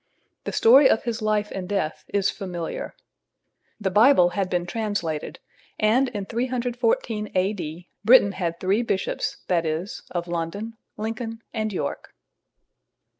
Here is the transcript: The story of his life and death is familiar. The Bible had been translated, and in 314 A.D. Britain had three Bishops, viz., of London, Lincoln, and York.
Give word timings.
The 0.45 0.51
story 0.51 0.89
of 0.89 1.03
his 1.03 1.21
life 1.21 1.51
and 1.51 1.69
death 1.69 2.05
is 2.07 2.31
familiar. 2.31 2.95
The 3.79 3.91
Bible 3.91 4.29
had 4.29 4.49
been 4.49 4.65
translated, 4.65 5.37
and 5.79 6.09
in 6.09 6.25
314 6.25 7.29
A.D. 7.35 7.87
Britain 8.03 8.31
had 8.31 8.59
three 8.59 8.81
Bishops, 8.81 9.37
viz., 9.47 10.01
of 10.09 10.27
London, 10.27 10.75
Lincoln, 10.97 11.43
and 11.53 11.71
York. 11.71 12.15